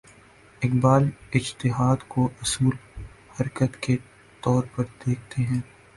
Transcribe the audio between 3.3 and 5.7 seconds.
حرکت کے طور پر دیکھتے ہیں۔